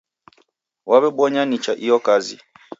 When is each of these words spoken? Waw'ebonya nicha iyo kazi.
Waw'ebonya 0.89 1.41
nicha 1.45 1.73
iyo 1.85 1.97
kazi. 2.05 2.35